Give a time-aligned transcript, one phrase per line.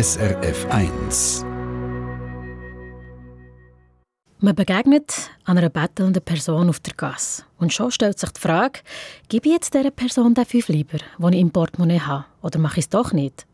[0.00, 1.44] SRF 1.
[4.38, 5.12] Man begegnet
[5.44, 7.42] einer bettelnden Person auf der Gasse.
[7.58, 8.78] Und schon stellt sich die Frage,
[9.28, 12.78] gebe ich jetzt dieser Person den fünf lieber, die ich im Portemonnaie habe, oder mache
[12.78, 13.44] ich es doch nicht?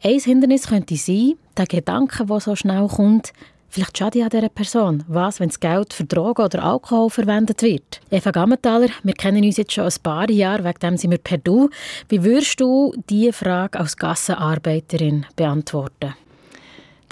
[0.00, 3.32] Ein Hindernis könnte sein, der Gedanke, der so schnell kommt,
[3.74, 5.02] Vielleicht schade ich an dieser Person.
[5.08, 8.00] Was, wenn das Geld für Drogen oder Alkohol verwendet wird?
[8.08, 11.38] Eva Gammenthaler, wir kennen uns jetzt schon ein paar Jahre, wegen dem sind wir per
[11.38, 11.68] Du.
[12.08, 16.14] Wie würdest du diese Frage als Gassenarbeiterin beantworten?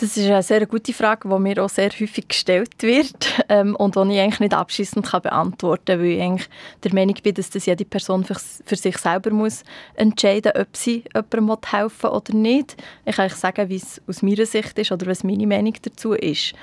[0.03, 3.95] Das ist eine sehr gute Frage, die mir auch sehr häufig gestellt wird ähm, und
[3.95, 6.49] die ich eigentlich nicht abschließend beantworten kann, weil ich eigentlich
[6.83, 9.63] der Meinung bin, dass das jede Person für, für sich selber muss
[9.95, 12.77] entscheiden muss, ob sie jemandem helfen will oder nicht.
[13.05, 16.55] Ich kann sagen, wie es aus meiner Sicht ist oder was meine Meinung dazu ist.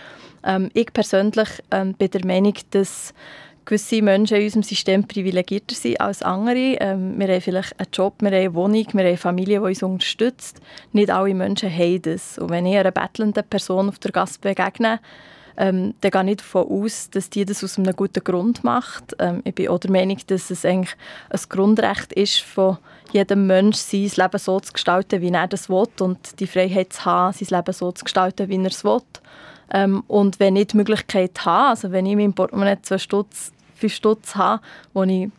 [0.43, 3.13] Ähm, ich persönlich ähm, bin der Meinung, dass
[3.65, 6.77] gewisse Menschen in unserem System privilegierter sind als andere.
[6.79, 9.65] Ähm, wir haben vielleicht einen Job, wir haben eine Wohnung, wir haben eine Familie, die
[9.65, 10.61] uns unterstützt.
[10.91, 12.37] Nicht alle Menschen haben das.
[12.37, 14.99] Und wenn ich einer bettelnden Person auf der Gasse begegne,
[15.59, 19.15] ähm, dann gehe ich davon aus, dass die das aus einem guten Grund macht.
[19.19, 20.95] Ähm, ich bin auch der Meinung, dass es eigentlich
[21.29, 22.77] ein Grundrecht ist von
[23.11, 27.05] jedem Menschen, sein Leben so zu gestalten, wie er das will und die Freiheit zu
[27.05, 29.01] haben, sein Leben so zu gestalten, wie er es will.
[29.71, 33.93] Ähm, und wenn ich die Möglichkeit habe, also wenn ich meinem Portemonnaie zwei Stutz fünf
[33.93, 34.61] Stutz habe,
[34.95, 35.29] die ich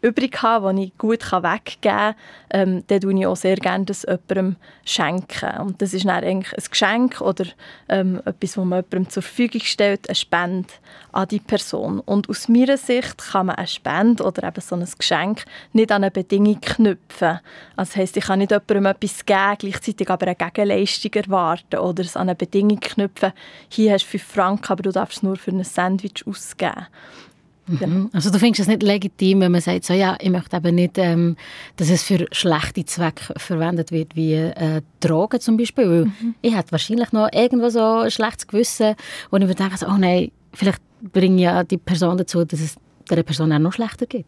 [0.00, 2.14] übrig habe, die ich gut weggeben kann,
[2.50, 4.56] ähm, dann schenke ich auch sehr gerne das jemandem.
[4.84, 5.58] Schenken.
[5.60, 7.44] Und das ist dann eigentlich ein Geschenk oder
[7.88, 10.68] ähm, etwas, das man jemandem zur Verfügung stellt, eine Spende
[11.12, 12.00] an die Person.
[12.00, 16.02] Und aus meiner Sicht kann man eine Spende oder eben so ein Geschenk nicht an
[16.02, 17.40] eine Bedingung knüpfen.
[17.76, 22.02] Also das heisst, ich kann nicht jemandem etwas geben, gleichzeitig aber eine Gegenleistung erwarten oder
[22.02, 23.32] es an eine Bedingung knüpfen,
[23.68, 26.86] hier hast du 5 Franken, aber du darfst es nur für ein Sandwich ausgeben.
[27.66, 28.10] Mhm.
[28.12, 30.98] Also du findest es nicht legitim, wenn man sagt, so, ja, ich möchte eben nicht,
[30.98, 31.36] ähm,
[31.76, 35.88] dass es für schlechte Zwecke verwendet wird, wie äh, Drogen zum Beispiel.
[35.88, 36.34] Weil mhm.
[36.42, 38.94] Ich hätte wahrscheinlich noch irgendwo so ein schlechtes Gewissen,
[39.30, 40.80] wo ich mir denke, so, oh nein, vielleicht
[41.12, 42.76] bringe ich ja die Person dazu, dass es
[43.10, 44.26] der Person auch noch schlechter geht.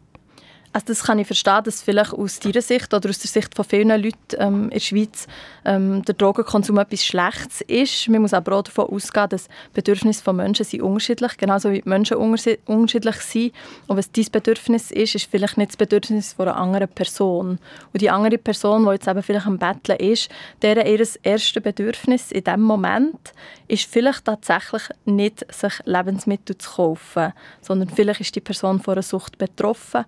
[0.75, 3.63] Also das kann ich verstehen, dass vielleicht aus deiner Sicht oder aus der Sicht von
[3.63, 5.25] vielen Leuten ähm, in der Schweiz
[5.63, 8.09] ähm, der Drogenkonsum etwas Schlechtes ist.
[8.09, 11.87] Man muss aber auch davon ausgehen, dass Bedürfnisse von Menschen sind unterschiedlich, genauso wie die
[11.87, 13.53] Menschen unterschiedlich sind.
[13.87, 17.57] Und was dein Bedürfnis ist, ist vielleicht nicht das Bedürfnis von einer anderen Person.
[17.93, 20.27] Und die andere Person, die jetzt eben vielleicht am Betteln ist,
[20.61, 23.31] deren ihr erstes Bedürfnis in diesem Moment
[23.69, 27.31] ist vielleicht tatsächlich nicht, sich Lebensmittel zu kaufen,
[27.61, 30.03] sondern vielleicht ist die Person von einer Sucht betroffen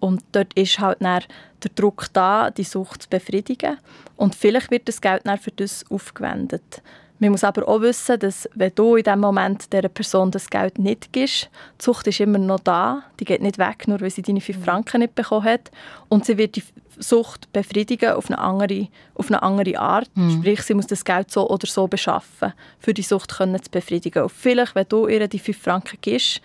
[0.00, 1.22] und dort ist halt dann
[1.62, 3.78] der Druck da, die Sucht zu befriedigen.
[4.16, 6.82] Und vielleicht wird das Geld dann für das aufgewendet.
[7.20, 10.78] Man muss aber auch wissen, dass wenn du in dem Moment dieser Person das Geld
[10.78, 14.22] nicht gibst, die Sucht ist immer noch da, die geht nicht weg, nur weil sie
[14.22, 14.64] deine 5 mhm.
[14.64, 15.70] Franken nicht bekommen hat.
[16.08, 16.62] Und sie wird die
[16.98, 20.08] Sucht befriedigen auf eine andere, auf eine andere Art.
[20.14, 20.30] Mhm.
[20.30, 24.22] Sprich, sie muss das Geld so oder so beschaffen, für die Sucht können zu befriedigen.
[24.22, 26.40] Und vielleicht, wenn du ihr die 5 Franken gibst,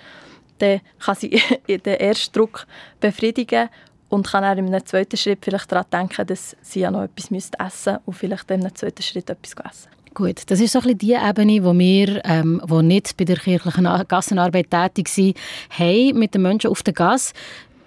[0.60, 1.30] dann kann sie
[1.68, 2.68] den ersten Druck
[3.00, 3.70] befriedigen
[4.10, 7.26] und kann dann in einem zweiten Schritt vielleicht daran denken, dass sie ja noch etwas
[7.26, 9.90] essen müsste und vielleicht in einem zweiten Schritt etwas essen.
[10.14, 13.84] Gut, das ist so ein die Ebene, wo wir, ähm, wo nicht bei der kirchlichen
[14.08, 15.36] Gassenarbeit tätig sind,
[15.70, 17.34] haben mit den Menschen auf der Gasse.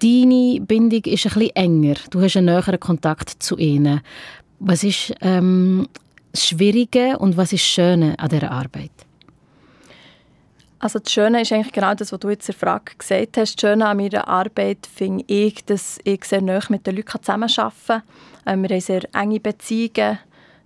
[0.02, 1.94] Deine Bindung ist ein bisschen enger.
[2.10, 4.02] Du hast einen näheren Kontakt zu ihnen.
[4.58, 5.88] Was ist ähm,
[6.32, 8.90] das Schwierige und was ist Schöne an dieser Arbeit?
[10.80, 13.56] Also das Schöne ist eigentlich genau das, was du jetzt in der Frage gesagt hast.
[13.56, 17.74] Das Schöne an meiner Arbeit finde ich, dass ich sehr nah mit den Leuten zusammenarbeiten
[17.86, 18.02] kann.
[18.46, 20.18] Ähm, wir haben sehr enge Beziehungen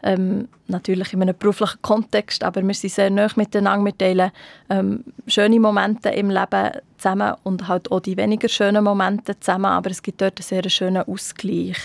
[0.03, 4.31] ähm, natürlich in einem beruflichen Kontext, aber wir sind sehr nah miteinander, wir teilen
[4.71, 9.91] ähm, schöne Momente im Leben zusammen und halt auch die weniger schönen Momente zusammen, aber
[9.91, 11.79] es gibt dort einen sehr schönen Ausgleich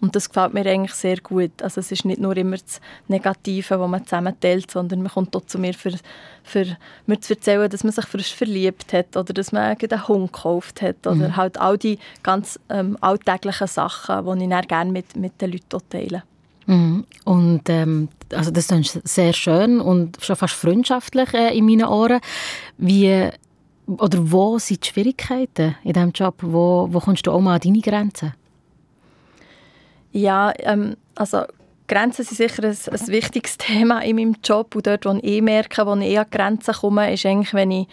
[0.00, 1.62] und das gefällt mir eigentlich sehr gut.
[1.62, 5.34] Also es ist nicht nur immer das Negative, was man zusammen teilt, sondern man kommt
[5.36, 5.92] auch zu mir, für,
[6.42, 10.32] für mir zu erzählen, dass man sich frisch verliebt hat oder dass man einen Hund
[10.32, 11.36] gekauft hat oder mhm.
[11.36, 15.78] halt all die ganz ähm, alltäglichen Sachen, die ich dann gerne mit, mit den Leuten
[15.88, 16.22] teile.
[16.66, 17.04] Mhm.
[17.24, 22.20] Und ähm, also das ist sehr schön und schon fast freundschaftlich äh, in meinen Ohren.
[22.78, 23.28] Wie
[23.86, 26.36] oder wo sind die Schwierigkeiten in diesem Job?
[26.40, 28.34] Wo, wo kommst du auch mal an deine Grenzen?
[30.12, 31.44] Ja, ähm, also
[31.88, 35.84] Grenzen sind sicher ein, ein, wichtiges Thema in meinem Job und dort, wo ich merke,
[35.86, 37.88] wo ich an Grenzen komme, ist eigentlich, wenn ich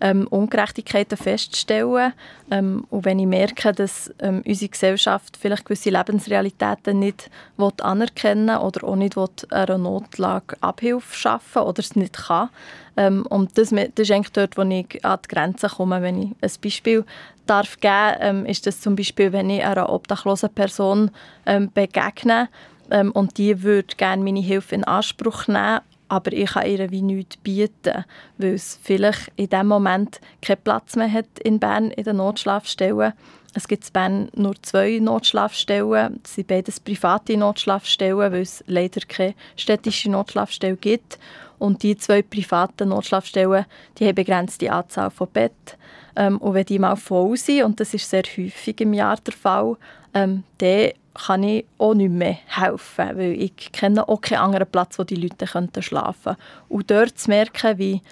[0.00, 2.12] ähm, Ungerechtigkeiten feststellen.
[2.50, 7.30] Ähm, und wenn ich merke, dass ähm, unsere Gesellschaft vielleicht gewisse Lebensrealitäten nicht
[7.80, 9.16] anerkennen oder auch nicht
[9.50, 12.50] einer Notlage Abhilfe schaffen oder es nicht kann.
[12.96, 16.02] Ähm, und das, das ist eigentlich dort, wo ich an die Grenzen komme.
[16.02, 17.04] Wenn ich ein Beispiel
[17.46, 21.10] darf geben, ähm, ist das zum Beispiel, wenn ich einer obdachlosen Person
[21.46, 22.48] ähm, begegne,
[23.14, 27.36] und die würde gerne meine Hilfe in Anspruch nehmen, aber ich kann ihr wie nichts
[27.36, 28.04] bieten,
[28.38, 33.12] weil es vielleicht in dem Moment keinen Platz mehr hat in Bern in den Notschlafstellen.
[33.54, 36.20] Es gibt in Bern nur zwei Notschlafstellen.
[36.22, 41.18] Das sind beides private Notschlafstellen, weil es leider keine städtische Notschlafstelle gibt.
[41.58, 43.64] Und die zwei privaten Notschlafstellen
[43.98, 45.78] die haben begrenzte Anzahl von Betten.
[46.16, 49.34] Ähm, und wenn die mal voll sind, und das ist sehr häufig im Jahr der
[49.34, 49.76] Fall,
[50.16, 54.98] ähm, dann kann ich auch nicht mehr helfen, weil ich kenne auch keinen anderen Platz,
[54.98, 56.40] wo die Leute schlafen könnten.
[56.68, 58.02] Und dort zu merken, wie,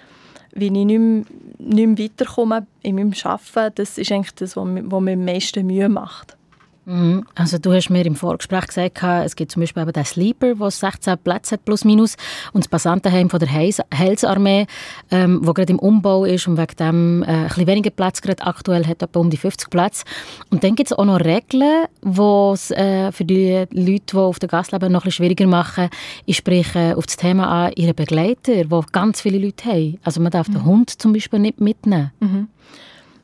[0.53, 1.25] wie ich nicht mehr,
[1.59, 5.89] nicht mehr weiterkomme in meinem Arbeiten, das ist eigentlich das, was mir am meisten Mühe
[5.89, 6.37] macht.
[6.85, 7.25] Mhm.
[7.33, 10.71] Also du hast mir im Vorgespräch gesagt, es gibt zum Beispiel eben den Sleeper, der
[10.71, 12.15] 16 Plätze hat, plus minus,
[12.53, 14.67] und das Passantenheim von der Heilsarmee,
[15.11, 18.43] ähm, wo gerade im Umbau ist und wegen dem äh, ein bisschen weniger Platz gerade
[18.45, 20.05] aktuell hat, etwa um die 50 Plätze.
[20.51, 24.39] Und dann gibt es auch noch Regeln, die es äh, für die Leute, die auf
[24.39, 25.89] der Gas leben, noch ein bisschen schwieriger machen.
[26.25, 29.99] Ich spreche auf das Thema an, ihre Begleiter, die ganz viele Leute haben.
[30.03, 30.53] Also man darf mhm.
[30.53, 32.11] den Hund zum Beispiel nicht mitnehmen.
[32.19, 32.47] Mhm.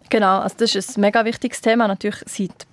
[0.10, 1.88] Genau, also das ist ein mega wichtiges Thema.
[1.88, 2.68] Natürlich sind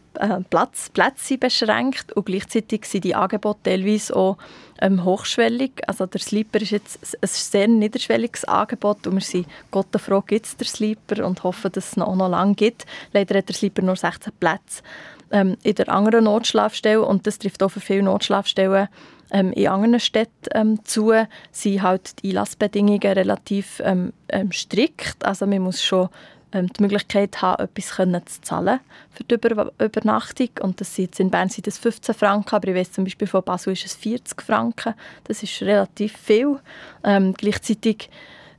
[0.50, 4.36] Platz, Plätze beschränkt und gleichzeitig sind die Angebote teilweise auch
[4.80, 5.72] ähm, hochschwellig.
[5.86, 10.46] Also der Sleeper ist jetzt ein sehr niederschwelliges Angebot und wir sind Gott froh, gibt
[10.46, 12.86] es den Sleeper und hoffen, dass es noch, noch lange gibt.
[13.12, 14.82] Leider hat der Sleeper nur 16 Plätze
[15.30, 18.88] ähm, in der anderen Notschlafstelle und das trifft auch für viele Notschlafstellen
[19.30, 21.12] ähm, in anderen Städten ähm, zu,
[21.52, 25.24] sind halt die Einlassbedingungen relativ ähm, ähm strikt.
[25.24, 26.08] Also man muss schon
[26.52, 27.96] die Möglichkeit haben, etwas
[28.26, 28.80] zu zahlen
[29.10, 30.48] für die Über Übernachtung.
[30.60, 33.42] Und das sind in Bern sind das 15 Franken, aber ich weiß zum Beispiel von
[33.42, 34.94] Basel ist es 40 Franken.
[35.24, 36.58] Das ist relativ viel.
[37.04, 38.10] Ähm, gleichzeitig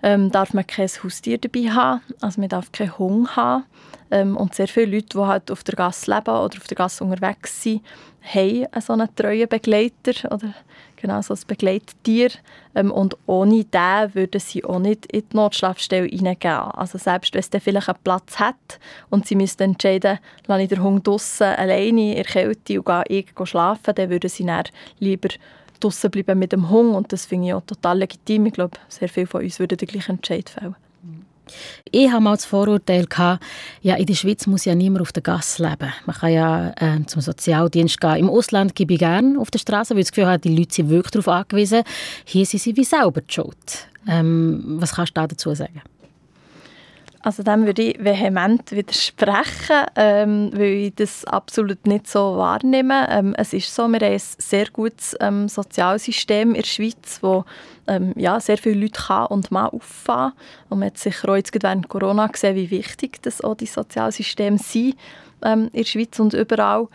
[0.03, 3.63] ähm, darf man kein Haustier dabei haben, also man darf keinen Hunger haben.
[4.11, 7.03] Ähm, und sehr viele Leute, die halt auf der Gasse leben oder auf der Gasse
[7.03, 7.81] unterwegs sind,
[8.23, 10.53] haben so einen treuen Begleiter oder
[10.95, 12.31] genau so ein Begleittier.
[12.75, 16.53] Ähm, und ohne den würden sie auch nicht in die Notschlafstelle hineingehen.
[16.53, 18.79] Also selbst wenn es vielleicht einen Platz hat
[19.09, 23.03] und sie müssten entscheiden, lasse ich den Hund draußen alleine in der Kälte und gehe
[23.07, 24.63] irgendwo schlafen, dann würden sie dann
[24.99, 25.29] lieber
[25.79, 28.45] draußen bleiben mit dem Hund und das finde ich auch total legitim.
[28.47, 30.75] Ich glaube, sehr viele von uns würden den gleichen Entscheid fällen.
[31.91, 33.07] Ich habe mal das Vorurteil
[33.81, 35.91] ja, in der Schweiz muss ja niemand auf der Gasse leben.
[36.05, 38.17] Man kann ja äh, zum Sozialdienst gehen.
[38.17, 40.75] Im Ausland gebe ich gerne auf der Straße, weil ich das Gefühl habe, die Leute
[40.75, 41.83] sind wirklich darauf angewiesen.
[42.25, 43.87] Hier sind sie wie selber die Schuld.
[44.07, 45.81] Ähm, was kannst du dazu sagen?
[47.21, 53.09] Also dem würde ich vehement widersprechen, ähm, weil ich das absolut nicht so wahrnehme.
[53.09, 57.43] Ähm, es ist so, wir haben ein sehr gutes ähm, Sozialsystem in der Schweiz, wo
[57.87, 60.31] ähm, ja, sehr viele Leute kann und mal auffahren.
[60.69, 64.57] Und man hat sicher auch jetzt während Corona gesehen, wie wichtig das auch die Sozialsysteme
[64.57, 64.95] sind
[65.43, 66.87] ähm, in der Schweiz und überall.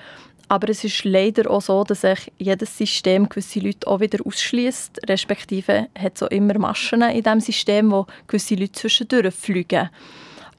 [0.54, 5.00] Aber es ist leider auch so, dass sich jedes System gewisse Leute auch wieder ausschließt,
[5.08, 9.90] respektive hat auch immer Maschen in diesem System, wo gewisse Leute zwischendurch fliegen.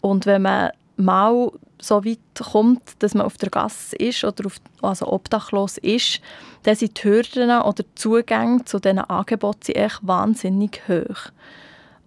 [0.01, 1.49] Und wenn man mal
[1.79, 2.19] so weit
[2.51, 6.19] kommt, dass man auf der Gasse ist oder auf, also obdachlos ist,
[6.63, 11.31] dann sind die Hürden oder Zugänge zu diesen Angeboten echt wahnsinnig hoch.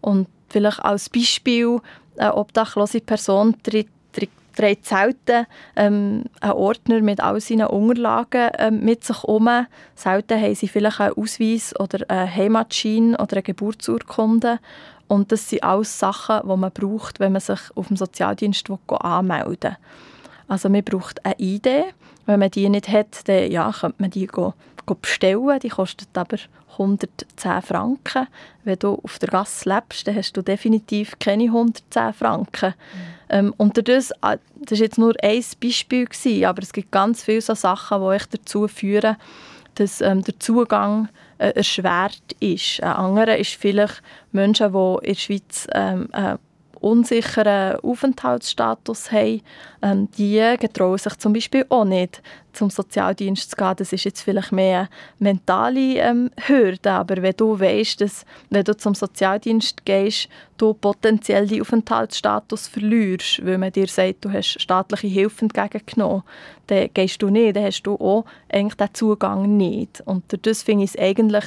[0.02, 1.80] Und vielleicht als Beispiel,
[2.18, 3.88] eine obdachlose Person tritt
[4.58, 5.46] trägt selten
[5.76, 9.48] ähm, einen Ordner mit all seinen Unterlagen ähm, mit sich um.
[9.94, 14.58] Selten haben sie vielleicht einen Ausweis oder eine Heimatschein oder eine Geburtsurkunde.
[15.06, 19.70] Und das sind alles Sachen, die man braucht, wenn man sich auf dem Sozialdienst anmelden
[19.70, 19.76] will.
[20.48, 21.68] Also man braucht eine ID.
[22.26, 24.26] Wenn man die nicht hat, dann ja, könnte man die
[24.96, 25.58] bestellen.
[25.60, 26.38] Die kostet aber
[26.72, 28.28] 110 Franken.
[28.64, 32.74] Wenn du auf der Gasse lebst, dann hast du definitiv keine 110 Franken.
[32.74, 33.18] Mhm.
[33.30, 37.24] Ähm, und das, ah, das ist jetzt nur ein Beispiel gewesen, aber es gibt ganz
[37.24, 39.16] viele so Sachen, die dazu führen,
[39.74, 42.82] dass ähm, der Zugang äh, erschwert ist.
[42.82, 44.02] Ein anderer ist vielleicht
[44.32, 46.36] Menschen, die in der Schweiz ähm, äh,
[46.80, 49.42] unsicheren Aufenthaltsstatus haben,
[49.82, 53.74] ähm, die getrauen sich zum Beispiel auch nicht, zum Sozialdienst zu gehen.
[53.76, 58.64] Das ist jetzt vielleicht mehr eine mentale ähm, Hürde, aber wenn du weißt, dass wenn
[58.64, 64.60] du zum Sozialdienst gehst, du potenziell den Aufenthaltsstatus verlierst, weil man dir sagt, du hast
[64.60, 66.22] staatliche Hilfe entgegengenommen,
[66.66, 70.02] dann gehst du nicht, dann hast du auch eigentlich den Zugang nicht.
[70.04, 71.44] Und das finde ich eigentlich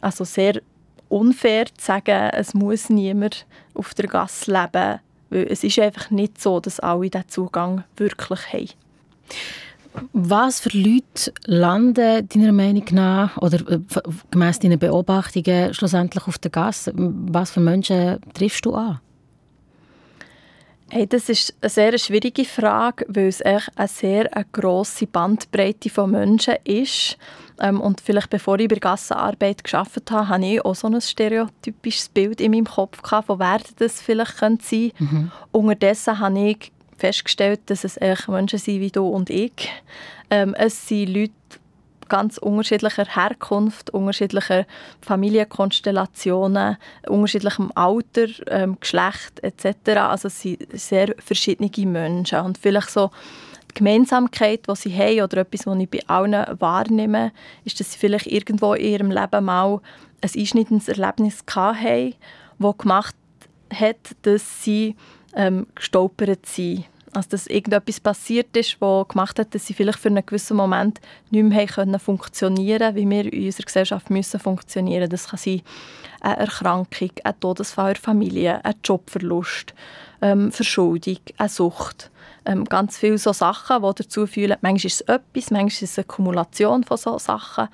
[0.00, 0.60] also sehr
[1.08, 5.00] unfair zu sagen, es muss niemand auf der Gasse leben,
[5.30, 8.68] weil es ist einfach nicht so, dass alle diesen Zugang wirklich haben.
[10.12, 13.80] Was für Leute landen deiner Meinung nach oder äh,
[14.30, 16.92] gemäss deinen Beobachtungen schlussendlich auf der Gasse?
[16.94, 19.00] Was für Menschen triffst du an?
[20.90, 25.90] Hey, das ist eine sehr schwierige Frage, weil es echt eine sehr eine grosse Bandbreite
[25.90, 27.18] von Menschen ist.
[27.60, 32.08] Ähm, und vielleicht bevor ich bei Gassenarbeit gearbeitet habe, hatte ich auch so ein stereotypisches
[32.08, 34.92] Bild in meinem Kopf, gehabt, von wer das vielleicht sein könnte.
[34.98, 35.30] Mhm.
[35.52, 39.70] Unterdessen habe ich festgestellt, dass es eigentlich Menschen sind wie du und ich.
[40.30, 41.32] Ähm, es sind Leute
[42.08, 44.66] ganz unterschiedlicher Herkunft, unterschiedlicher
[45.02, 50.00] Familienkonstellationen, unterschiedlichem Alter, ähm, Geschlecht etc.
[50.00, 53.10] Also es sind sehr verschiedene Menschen und vielleicht so
[53.78, 57.32] Gemeinsamkeit, die sie haben oder etwas, was ich bei allen wahrnehme,
[57.64, 59.80] ist, dass sie vielleicht irgendwo in ihrem Leben mal
[60.20, 62.14] ein einschneidendes Erlebnis hatten,
[62.58, 63.14] das gemacht
[63.72, 64.96] hat, dass sie
[65.34, 70.08] ähm, gestolpert sind also dass irgendetwas passiert ist, das gemacht hat, dass sie vielleicht für
[70.08, 75.10] einen gewissen Moment nicht mehr können funktionieren wie wir in unserer Gesellschaft müssen funktionieren.
[75.10, 75.62] Das kann sein
[76.20, 79.74] eine Erkrankung, ein Todesfall in der Familie, ein Jobverlust,
[80.20, 82.10] ähm, Verschuldung, eine Sucht.
[82.48, 85.98] Ähm, ganz viele so Sachen, die dazu führen, manchmal ist es etwas, manchmal ist es
[85.98, 87.68] eine Kumulation von so Sachen,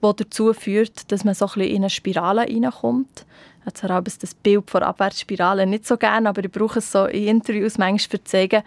[0.00, 3.26] die dazu führt, dass man so ein bisschen in eine Spirale reinkommt.
[3.66, 7.06] Jetzt habe ich das Bild von Abwärtsspirale nicht so gerne, aber ich brauche es so
[7.06, 8.62] in Interviews manchmal für zu zeigen,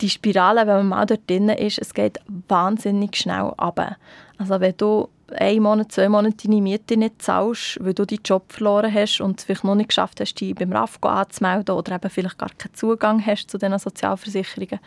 [0.00, 2.18] die Spirale, wenn man mal dort drin ist, es geht
[2.48, 3.96] wahnsinnig schnell runter.
[4.38, 8.52] Also wenn du einen Monat, zwei Monate deine Miete nicht zahlst, weil du deinen Job
[8.52, 12.10] verloren hast und es vielleicht noch nicht geschafft hast, dich beim RAFGO anzumelden oder eben
[12.10, 14.80] vielleicht gar keinen Zugang hast zu diesen Sozialversicherungen,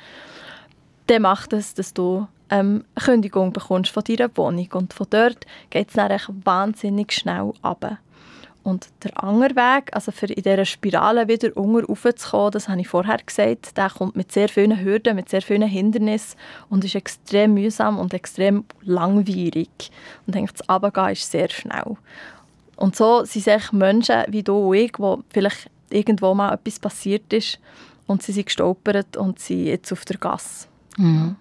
[1.08, 4.70] dann macht es, dass du ähm, eine Kündigung bekommst von deiner Wohnung.
[4.74, 8.00] Und von dort geht es dann wahnsinnig schnell runter.
[8.68, 12.90] Und der andere Weg, also für in dieser Spirale wieder unten raufzukommen, das habe ich
[12.90, 16.38] vorher gesagt, der kommt mit sehr vielen Hürden, mit sehr vielen Hindernissen
[16.70, 19.70] und ist extrem mühsam und extrem langwierig.
[20.26, 21.96] Und denke, das Runtergehen ist sehr schnell.
[22.76, 27.32] Und so sind es Menschen wie du und ich, wo vielleicht irgendwo mal etwas passiert
[27.32, 27.60] ist
[28.06, 30.68] und sie sind gestolpert und sind jetzt auf der Gasse.
[30.98, 31.38] Mhm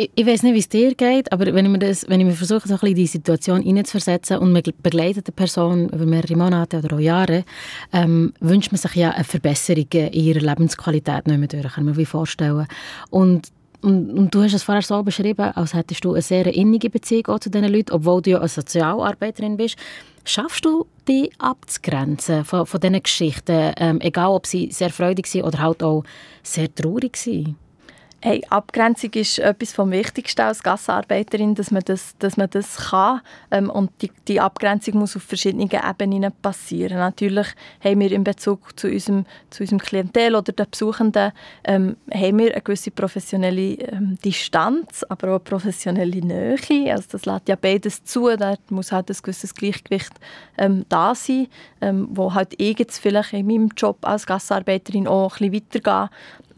[0.00, 2.26] ich, ich weiß nicht, wie es dir geht, aber wenn ich mir, das, wenn ich
[2.26, 6.36] mir versuche, so ein bisschen die Situation hineinzuversetzen und man begleitet eine Person über mehrere
[6.36, 7.44] Monate oder auch Jahre,
[7.92, 11.94] ähm, wünscht man sich ja eine Verbesserung in ihrer Lebensqualität nicht mehr durch, kann man
[11.94, 12.66] sich vorstellen.
[13.10, 13.48] Und
[13.82, 17.40] und, und, du hast es vorher so beschrieben, als hättest du eine sehr innige Beziehung
[17.40, 19.76] zu diesen Leuten, obwohl du ja eine Sozialarbeiterin bist.
[20.22, 25.44] Schaffst du, die abzugrenzen von, von diesen Geschichten, ähm, egal ob sie sehr freudig sind
[25.44, 26.04] oder halt auch
[26.42, 27.56] sehr traurig sind?
[28.22, 33.22] Hey, Abgrenzung ist etwas vom Wichtigsten als Gassenarbeiterin, dass man das, dass man das kann.
[33.50, 36.98] Ähm, und die, die Abgrenzung muss auf verschiedenen Ebenen passieren.
[36.98, 37.46] Natürlich
[37.82, 41.32] haben wir in Bezug zu unserem, zu unserem Klientel oder den Besuchenden
[41.64, 46.92] ähm, haben wir eine gewisse professionelle ähm, Distanz, aber auch eine professionelle Nähe.
[46.92, 48.28] Also das lässt ja beides zu.
[48.36, 50.12] Da muss halt ein gewisses Gleichgewicht
[50.58, 51.46] ähm, da sein,
[51.80, 56.10] ähm, wo halt ich jetzt vielleicht in meinem Job als Gassenarbeiterin auch ein bisschen weitergehe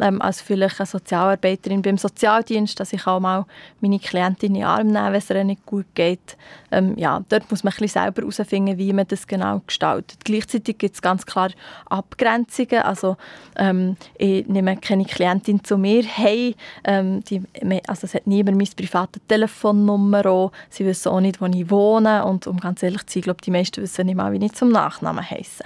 [0.02, 3.46] ähm, als vielleicht eine Sozialarbeiterin beim Sozialdienst, dass ich auch mal
[3.80, 6.36] meine Klientin in den Arm nehme, wenn es ihr nicht gut geht.
[6.70, 10.24] Ähm, ja, dort muss man ein bisschen selber herausfinden, wie man das genau gestaltet.
[10.24, 11.50] Gleichzeitig gibt es ganz klar
[11.86, 12.82] Abgrenzungen.
[12.82, 13.16] Also
[13.56, 17.42] ähm, ich nehme keine Klientin zu mir hey, ähm, die,
[17.86, 20.50] also es hat niemand meine private Telefonnummer.
[20.68, 23.50] Sie wissen auch nicht, wo ich wohne und um ganz ehrlich zu sein, glaube die
[23.50, 25.64] meisten wissen nicht mal, wie ich zum Nachnamen heiße.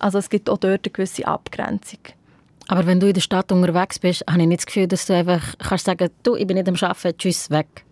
[0.00, 2.00] Also es gibt auch dort eine gewisse Abgrenzung.
[2.68, 5.14] Aber wenn du in der Stadt unterwegs bist, habe ich nicht das Gefühl, dass du
[5.14, 7.84] einfach kannst sagen, du, ich bin nicht am Arbeiten, tschüss, weg.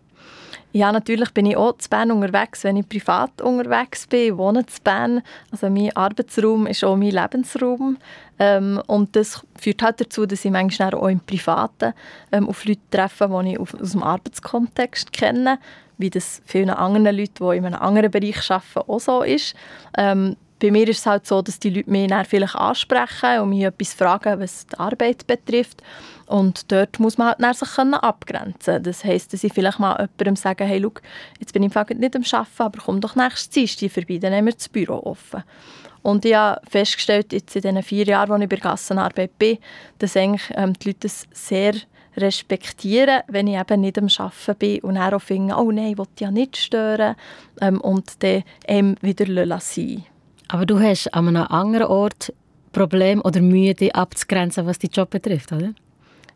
[0.77, 4.37] Ja, natürlich bin ich auch zu Bern unterwegs, wenn ich privat unterwegs bin.
[4.37, 5.23] Wohne zu Bern.
[5.53, 7.97] Also mein Arbeitsraum ist auch mein Lebensraum.
[8.41, 11.95] Ähm, und das führt halt dazu, dass ich manchmal auch im Privaten
[12.33, 15.61] ähm, auf Leute treffe, die ich aus dem Arbeitskontext kenne.
[15.97, 19.55] Wie das vielen anderen Leuten, die in einem anderen Bereich arbeiten, auch so ist.
[19.97, 23.51] Ähm, bei mir ist es halt so, dass die Leute mich dann vielleicht ansprechen und
[23.51, 25.83] mich etwas fragen, was die Arbeit betrifft.
[26.27, 30.37] Und dort muss man halt dann sich abgrenzen Das heisst, dass ich vielleicht mal jemandem
[30.37, 30.93] sage, hey, schau,
[31.39, 34.53] jetzt bin ich nicht am Arbeiten, aber komm doch nächstes Dienstag vorbei, dann haben wir
[34.53, 35.43] das Büro offen.
[36.03, 39.59] Und ich habe festgestellt, jetzt in den vier Jahren, als ich bei Gassenarbeit bin,
[39.99, 41.75] dass eigentlich ähm, die Leute das sehr
[42.17, 45.99] respektieren, wenn ich eben nicht am Arbeiten bin und dann auch finden, oh nein, ich
[45.99, 47.17] will ja nicht stören
[47.61, 50.05] ähm, und dann eben wieder sein lassen.
[50.49, 52.33] Aber du hast an einem anderen Ort
[52.73, 55.73] Probleme oder Mühe, dich abzugrenzen, was deinen Job betrifft, oder?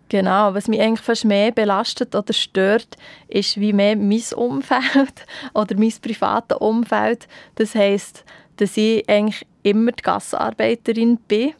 [0.08, 2.96] Genau, was mich eigentlich fast mehr belastet oder stört,
[3.26, 7.28] ist wie mehr mein Umfeld oder mein privates Umfeld.
[7.56, 8.24] Das heisst,
[8.56, 11.52] dass ich eigentlich immer die Gassenarbeiterin bin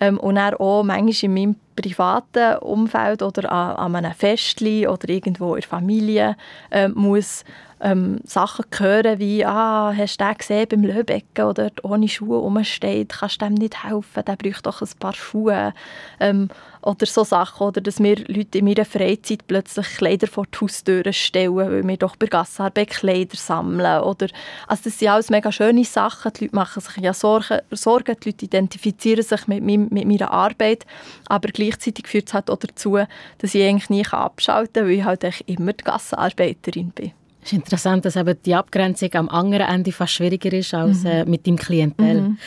[0.00, 5.54] ähm, und auch manchmal in meinem privaten Umfeld oder an, an einem Festli oder irgendwo
[5.54, 6.36] in der Familie
[6.70, 7.44] äh, muss
[7.82, 12.38] ähm, Sachen hören wie «Ah, hast du den gesehen beim Löbecken, der dort ohne Schuhe
[12.38, 13.12] rumsteht?
[13.18, 14.24] Kannst du dem nicht helfen?
[14.24, 15.74] Der braucht doch ein paar Schuhe.»
[16.20, 16.48] ähm,
[16.80, 17.66] Oder so Sachen.
[17.66, 21.96] Oder dass mir Leute in meiner Freizeit plötzlich Kleider vor die Haustüren stellen, weil wir
[21.96, 24.02] doch bei Gassarbeit Kleider sammeln.
[24.02, 24.28] Oder,
[24.68, 26.32] also das sind alles mega schöne Sachen.
[26.34, 30.30] Die Leute machen sich ja Sorgen, Sorgen die Leute identifizieren sich mit, meinem, mit meiner
[30.30, 30.86] Arbeit.
[31.26, 32.98] Aber gleichzeitig führt es halt auch dazu,
[33.38, 37.12] dass ich eigentlich nie abschalten kann, weil ich halt immer die Gassenarbeiterin bin.
[37.44, 41.10] Es ist interessant, dass eben die Abgrenzung am anderen Ende fast schwieriger ist als mhm.
[41.10, 42.22] äh, mit dem Klientel.
[42.22, 42.38] Mhm.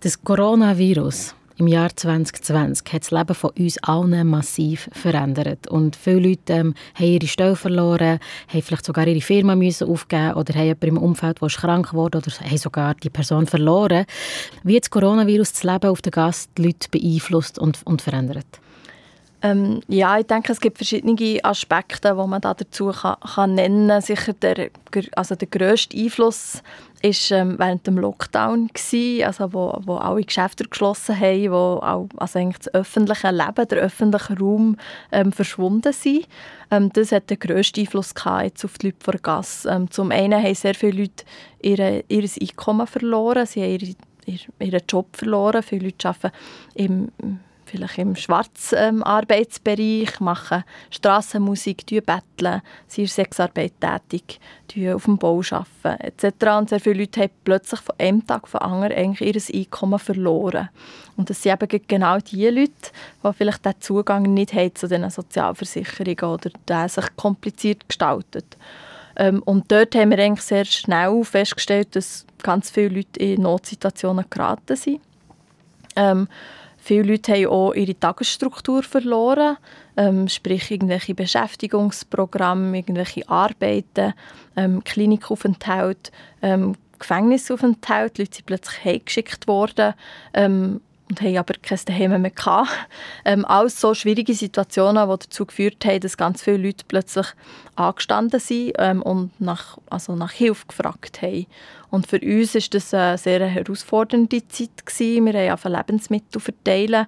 [0.00, 5.68] Das Coronavirus im Jahr 2020 hat das Leben von uns allen massiv verändert.
[5.68, 10.34] Und viele Leute ähm, haben ihre Stelle verloren, haben vielleicht sogar ihre Firma müssen aufgeben
[10.34, 14.04] oder haben jemanden im Umfeld, der krank wurde oder haben sogar die Person verloren.
[14.64, 18.46] Wie hat das Coronavirus das Leben auf der Gast die Leute beeinflusst und, und verändert?
[19.44, 23.88] Ähm, ja, ich denke, es gibt verschiedene Aspekte, die man da dazu kann, kann nennen
[23.88, 24.00] kann.
[24.00, 24.70] Sicher der,
[25.16, 26.62] also der grösste Einfluss
[27.02, 32.08] war ähm, während dem Lockdown, gewesen, also wo, wo alle Geschäfte geschlossen haben, wo auch,
[32.16, 34.78] also eigentlich das öffentliche Leben, der öffentliche Raum
[35.12, 36.26] ähm, verschwunden sind.
[36.70, 39.66] Ähm, das hat den grössten Einfluss jetzt auf die Leute vor Gas.
[39.70, 41.24] Ähm, zum einen haben sehr viele Leute
[41.60, 43.94] ihre, ihr Einkommen verloren, sie haben
[44.26, 45.62] ihre, ihren Job verloren.
[45.62, 46.34] Viele Leute arbeiten
[46.74, 47.10] im
[47.74, 54.40] vielleicht im Schwarzarbeitsbereich, ähm, machen Strassenmusik, betteln, sind in Sexarbeit tätig,
[54.94, 56.46] auf dem Bau arbeiten etc.
[56.58, 60.68] Und sehr viele Leute haben plötzlich von einem Tag von anderen eigentlich ihr Einkommen verloren.
[61.16, 62.72] Und das sind eben genau die Leute,
[63.24, 68.56] die vielleicht den Zugang nicht haben zu diesen Sozialversicherungen oder der sich kompliziert gestaltet.
[69.16, 74.24] Ähm, und dort haben wir eigentlich sehr schnell festgestellt, dass ganz viele Leute in Notsituationen
[74.28, 75.00] geraten sind.
[75.96, 76.28] Ähm,
[76.86, 79.56] Viele Leute haben auch ihre Tagesstruktur verloren,
[79.96, 84.12] ähm, sprich irgendwelche Beschäftigungsprogramme, irgendwelche Arbeiten,
[84.54, 86.12] ähm, Klinikaufenthalt,
[86.42, 88.18] ähm, Gefängnisaufenthalt.
[88.18, 89.94] Die Leute sind plötzlich heimgeschickt worden
[90.34, 92.68] ähm, und haben aber kein Daheim mehr gehabt.
[93.24, 97.28] Ähm, alles so schwierige Situationen, die dazu geführt haben, dass ganz viele Leute plötzlich
[97.76, 101.46] angestanden sind ähm, und nach, also nach Hilfe gefragt haben.
[101.94, 104.82] Und für uns war das eine sehr herausfordernde Zeit.
[104.98, 107.06] Wir haben Lebensmittel verteilen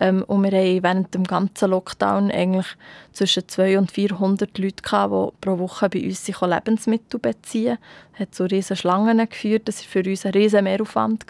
[0.00, 2.68] ähm, und wir haben während dem ganzen Lockdown eigentlich
[3.12, 7.78] zwischen 200 und 400 Leute, gehabt, die pro Woche bei uns Lebensmittel beziehen.
[8.12, 9.66] Das hat zu riesen Schlangen geführt.
[9.66, 11.26] Das war für uns ein riesen Mehraufwand.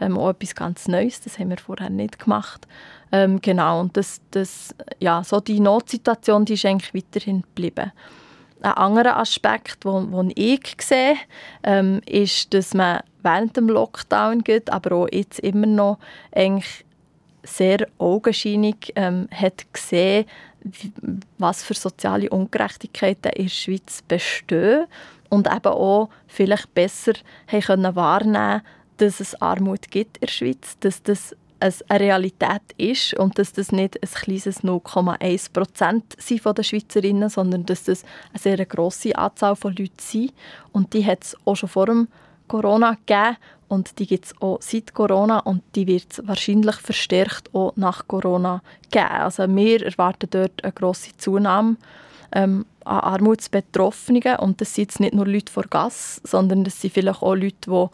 [0.00, 2.66] Ähm, auch etwas ganz Neues, das haben wir vorher nicht gemacht.
[3.12, 7.92] Ähm, genau, und das, das, ja, so die Notsituation die ist eigentlich weiterhin geblieben.
[8.64, 11.16] Ein anderer Aspekt, den ich sehe,
[11.64, 15.98] ähm, ist, dass man während dem Lockdown geht, aber auch jetzt immer noch
[16.34, 16.86] eigentlich
[17.42, 20.24] sehr augenscheinlich ähm, hat gesehen,
[21.36, 24.86] was für soziale Ungerechtigkeiten in der Schweiz bestehen
[25.28, 27.12] und eben auch vielleicht besser
[27.50, 28.62] können wahrnehmen
[28.96, 31.34] dass es Armut gibt in der Schweiz, dass das
[31.88, 37.66] eine Realität ist und dass das nicht ein kleines 0,1 Prozent sind den Schweizerinnen, sondern
[37.66, 40.32] dass das eine sehr grosse Anzahl von Leuten sind.
[40.72, 42.08] Und die hat es auch schon vor dem
[42.48, 43.36] Corona gegeben
[43.68, 48.06] und die gibt es auch seit Corona und die wird es wahrscheinlich verstärkt auch nach
[48.06, 49.06] Corona geben.
[49.06, 51.76] Also wir erwarten dort eine grosse Zunahme
[52.32, 56.92] ähm, an Armutsbetroffenen und das sind jetzt nicht nur Leute vor Gas, sondern das sind
[56.92, 57.88] vielleicht auch Leute, die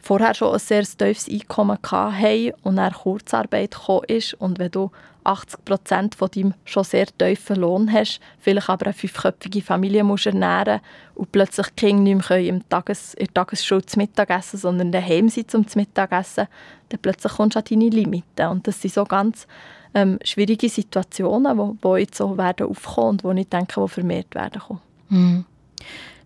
[0.00, 4.90] vorher schon ein sehr tiefes Einkommen hatten und dann Kurzarbeit gekommen ist und wenn du
[5.24, 10.26] 80 Prozent von deinem schon sehr tiefen Lohn hast, vielleicht aber eine fünfköpfige Familie musst
[10.26, 10.80] ernähren
[11.14, 15.50] und plötzlich Kinder nicht mehr im Tages, in der Tagesschule zum Mittagessen, sondern daheim sind
[15.50, 16.46] zum Mittagessen,
[16.88, 18.46] dann plötzlich kommst du an deine Limiten.
[18.46, 19.46] Und das sind so ganz
[19.94, 24.60] ähm, schwierige Situationen, die jetzt so werden aufkommen und die ich denke, die vermehrt werden
[24.60, 24.80] kommen.
[25.08, 25.44] Mhm.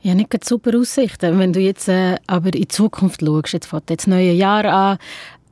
[0.05, 1.39] Ja, nicht super Aussichten.
[1.39, 4.99] Wenn du jetzt äh, aber in die Zukunft schaust, jetzt fängt das neue Jahr an,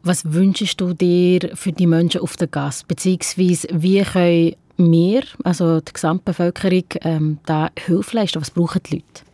[0.02, 2.84] was wünschst du dir für die Menschen auf der Gas?
[2.84, 8.42] Beziehungsweise, wie können wir, also die Gesamtbevölkerung, ähm, da Hilfe leisten?
[8.42, 9.31] Was brauchen die Leute?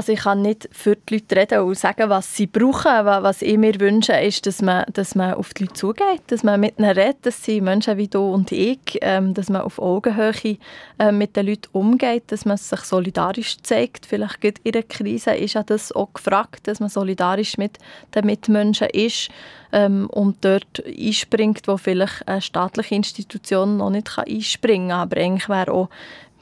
[0.00, 3.04] Also ich kann nicht für die Leute reden und sagen, was sie brauchen.
[3.04, 6.58] Was ich mir wünsche, ist, dass man, dass man auf die Leute zugeht, dass man
[6.58, 10.56] mit ihnen redet, dass sie Menschen wie du und ich, ähm, dass man auf Augenhöhe
[10.98, 14.06] äh, mit den Leuten umgeht, dass man sich solidarisch zeigt.
[14.06, 17.76] Vielleicht in der Krise ist ja das auch gefragt, dass man solidarisch mit
[18.14, 19.28] den Mitmenschen ist
[19.70, 25.00] ähm, und dort einspringt, wo vielleicht eine staatliche Institution noch nicht einspringen kann.
[25.00, 25.90] Aber eigentlich wäre auch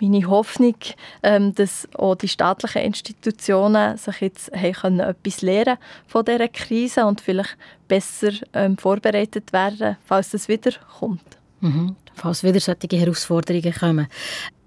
[0.01, 0.77] meine Hoffnung,
[1.23, 7.07] ähm, dass auch die staatlichen Institutionen sich jetzt haben können, etwas lernen von dieser Krise
[7.07, 7.57] und vielleicht
[7.89, 11.39] besser ähm, vorbereitet werden, falls es wieder kommt.
[11.61, 11.97] Mhm.
[12.15, 14.07] Falls wieder solche Herausforderungen kommen.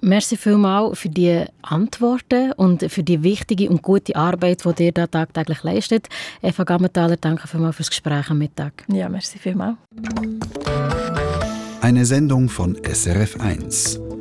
[0.01, 5.05] Merci vielmals für die Antworten und für die wichtige und gute Arbeit, die ihr da
[5.05, 6.07] tagtäglich leistet.
[6.41, 8.83] Eva Gammenthaler, danke vielmals fürs Gespräch am Mittag.
[8.87, 9.77] Ja, merci vielmals.
[11.81, 14.20] Eine Sendung von SRF1.